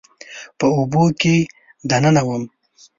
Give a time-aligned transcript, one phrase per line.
[0.57, 1.35] په اوبو کې
[1.89, 2.43] دننه وم